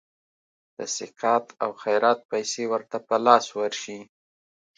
د 0.77 0.79
سقاط 0.97 1.45
او 1.63 1.69
خیرات 1.83 2.19
پیسي 2.31 2.63
ورته 2.71 2.97
په 3.07 3.15
لاس 3.25 3.45
ورشي. 3.59 3.99